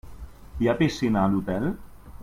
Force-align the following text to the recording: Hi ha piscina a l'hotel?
Hi 0.63 0.71
ha 0.71 0.75
piscina 0.79 1.23
a 1.25 1.27
l'hotel? 1.35 1.73